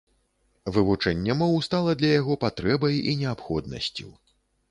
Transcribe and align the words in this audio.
Вывучэнне 0.75 1.33
моў 1.41 1.53
стала 1.67 1.91
для 2.01 2.09
яго 2.13 2.33
патрэбай 2.45 2.97
і 3.13 3.15
неабходнасцю. 3.21 4.09